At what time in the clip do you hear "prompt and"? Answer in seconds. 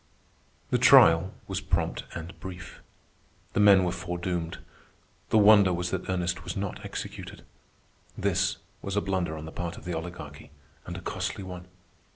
1.61-2.33